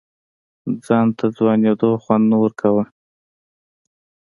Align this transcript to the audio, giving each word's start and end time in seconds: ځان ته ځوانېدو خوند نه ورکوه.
ځان 0.85 1.07
ته 1.17 1.25
ځوانېدو 1.37 1.89
خوند 2.03 2.25
نه 2.31 2.37
ورکوه. 2.43 2.83